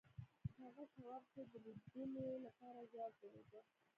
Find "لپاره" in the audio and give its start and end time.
2.45-2.89